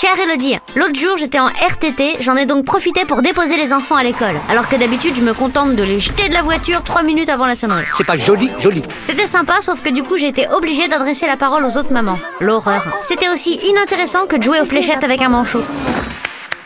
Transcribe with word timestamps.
Chère 0.00 0.18
Elodie, 0.20 0.56
l'autre 0.76 0.94
jour 0.94 1.16
j'étais 1.16 1.40
en 1.40 1.46
RTT, 1.46 2.18
j'en 2.20 2.36
ai 2.36 2.46
donc 2.46 2.64
profité 2.64 3.04
pour 3.04 3.20
déposer 3.20 3.56
les 3.56 3.72
enfants 3.72 3.96
à 3.96 4.04
l'école. 4.04 4.36
Alors 4.48 4.68
que 4.68 4.76
d'habitude 4.76 5.16
je 5.16 5.22
me 5.22 5.34
contente 5.34 5.74
de 5.74 5.82
les 5.82 5.98
jeter 5.98 6.28
de 6.28 6.34
la 6.34 6.42
voiture 6.42 6.84
3 6.84 7.02
minutes 7.02 7.28
avant 7.28 7.46
la 7.46 7.56
sonnerie. 7.56 7.82
C'est 7.94 8.04
pas 8.06 8.16
joli, 8.16 8.48
joli. 8.60 8.84
C'était 9.00 9.26
sympa, 9.26 9.60
sauf 9.60 9.80
que 9.80 9.88
du 9.88 10.04
coup 10.04 10.16
j'ai 10.16 10.28
été 10.28 10.46
obligée 10.50 10.86
d'adresser 10.86 11.26
la 11.26 11.36
parole 11.36 11.64
aux 11.64 11.76
autres 11.76 11.92
mamans. 11.92 12.18
L'horreur. 12.40 12.86
C'était 13.02 13.28
aussi 13.28 13.54
inintéressant 13.68 14.26
que 14.26 14.36
de 14.36 14.42
jouer 14.42 14.60
aux 14.60 14.66
fléchettes 14.66 15.02
avec 15.02 15.20
un 15.20 15.30
manchot. 15.30 15.64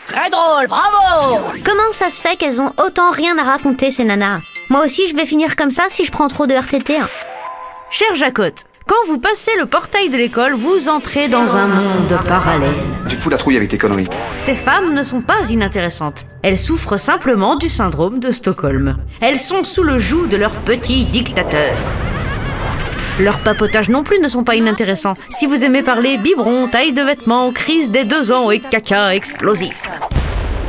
Très 0.05 0.29
drôle, 0.29 0.67
bravo 0.67 1.39
Comment 1.65 1.91
ça 1.93 2.11
se 2.11 2.21
fait 2.21 2.35
qu'elles 2.35 2.61
ont 2.61 2.71
autant 2.85 3.09
rien 3.09 3.35
à 3.39 3.43
raconter 3.43 3.89
ces 3.89 4.03
nanas? 4.03 4.41
Moi 4.69 4.85
aussi 4.85 5.07
je 5.07 5.15
vais 5.15 5.25
finir 5.25 5.55
comme 5.55 5.71
ça 5.71 5.85
si 5.89 6.05
je 6.05 6.11
prends 6.11 6.27
trop 6.27 6.45
de 6.45 6.53
RTT. 6.53 6.97
hein. 6.97 7.09
Cher 7.89 8.13
Jacotte, 8.15 8.65
quand 8.87 9.07
vous 9.07 9.17
passez 9.17 9.51
le 9.57 9.65
portail 9.65 10.09
de 10.09 10.17
l'école, 10.17 10.53
vous 10.53 10.89
entrez 10.89 11.27
dans 11.27 11.55
un 11.55 11.67
monde 11.67 12.19
parallèle. 12.27 12.75
Tu 13.09 13.15
te 13.15 13.21
fous 13.21 13.29
la 13.29 13.37
trouille 13.37 13.57
avec 13.57 13.69
tes 13.69 13.77
conneries. 13.77 14.07
Ces 14.37 14.55
femmes 14.55 14.93
ne 14.93 15.03
sont 15.03 15.21
pas 15.21 15.49
inintéressantes. 15.49 16.25
Elles 16.41 16.57
souffrent 16.57 16.97
simplement 16.97 17.55
du 17.55 17.69
syndrome 17.69 18.19
de 18.19 18.31
Stockholm. 18.31 18.97
Elles 19.21 19.39
sont 19.39 19.63
sous 19.63 19.83
le 19.83 19.99
joug 19.99 20.27
de 20.27 20.37
leur 20.37 20.51
petit 20.51 21.05
dictateur. 21.05 21.73
Leurs 23.19 23.39
papotages 23.39 23.89
non 23.89 24.03
plus 24.03 24.19
ne 24.19 24.27
sont 24.27 24.43
pas 24.43 24.55
inintéressants. 24.55 25.13
Si 25.29 25.45
vous 25.45 25.63
aimez 25.63 25.83
parler 25.83 26.17
biberon, 26.17 26.67
taille 26.67 26.93
de 26.93 27.03
vêtements, 27.03 27.51
crise 27.51 27.91
des 27.91 28.05
deux 28.05 28.31
ans 28.31 28.49
et 28.49 28.59
caca 28.59 29.13
explosif. 29.13 29.83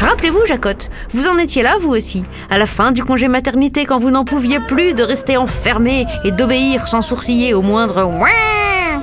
Rappelez-vous, 0.05 0.44
Jacotte, 0.47 0.91
vous 1.10 1.28
en 1.28 1.38
étiez 1.38 1.62
là, 1.62 1.77
vous 1.80 1.88
aussi, 1.88 2.24
à 2.50 2.58
la 2.58 2.66
fin 2.66 2.92
du 2.92 3.02
congé 3.02 3.27
maternité, 3.27 3.86
quand 3.86 3.97
vous 3.97 4.11
n'en 4.11 4.27
pouviez 4.27 4.61
plus 4.61 4.92
de 4.92 5.02
rester 5.02 5.38
enfermé 5.38 6.06
et 6.24 6.30
d'obéir 6.30 6.88
sans 6.88 7.00
sourciller 7.00 7.55
au 7.55 7.62
moindre 7.62 8.05
ouin. 8.05 9.00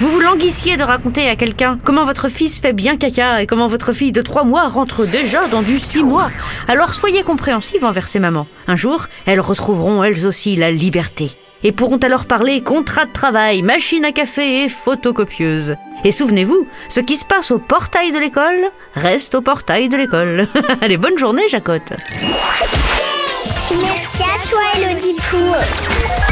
Vous 0.00 0.08
vous 0.10 0.18
languissiez 0.18 0.76
de 0.76 0.82
raconter 0.82 1.28
à 1.28 1.36
quelqu'un 1.36 1.78
comment 1.84 2.04
votre 2.04 2.28
fils 2.28 2.58
fait 2.58 2.72
bien 2.72 2.96
caca 2.96 3.40
et 3.40 3.46
comment 3.46 3.68
votre 3.68 3.92
fille 3.92 4.10
de 4.10 4.20
3 4.20 4.42
mois 4.42 4.68
rentre 4.68 5.06
déjà 5.06 5.46
dans 5.46 5.62
du 5.62 5.78
6 5.78 6.02
mois. 6.02 6.32
Alors 6.66 6.92
soyez 6.92 7.22
compréhensive 7.22 7.84
envers 7.84 8.08
ces 8.08 8.18
mamans. 8.18 8.48
Un 8.66 8.74
jour, 8.74 9.06
elles 9.26 9.40
retrouveront 9.40 10.02
elles 10.02 10.26
aussi 10.26 10.56
la 10.56 10.72
liberté 10.72 11.30
et 11.64 11.72
pourront 11.72 11.98
alors 11.98 12.26
parler 12.26 12.60
contrat 12.62 13.06
de 13.06 13.12
travail, 13.12 13.62
machine 13.62 14.04
à 14.04 14.12
café 14.12 14.64
et 14.64 14.68
photocopieuse. 14.68 15.76
Et 16.04 16.12
souvenez-vous, 16.12 16.66
ce 16.88 17.00
qui 17.00 17.16
se 17.16 17.24
passe 17.24 17.50
au 17.50 17.58
portail 17.58 18.10
de 18.10 18.18
l'école 18.18 18.70
reste 18.94 19.34
au 19.34 19.40
portail 19.40 19.88
de 19.88 19.96
l'école. 19.96 20.48
Allez, 20.80 20.96
bonne 20.96 21.18
journée, 21.18 21.48
Jacotte. 21.48 21.92
Merci 23.70 24.22
à 24.22 24.48
toi, 24.48 24.60
chanson 24.80 26.31